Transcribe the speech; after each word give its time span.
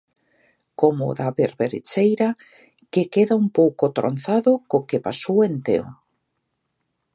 Como 0.79 1.01
o 1.11 1.15
da 1.19 1.29
Berberecheira, 1.37 2.29
que 2.91 3.03
queda 3.13 3.39
un 3.43 3.47
pouco 3.57 3.83
tronzado 3.97 4.51
co 4.69 4.85
que 4.89 5.03
pasou 5.07 5.37
en 5.47 5.55
Teo. 5.65 5.87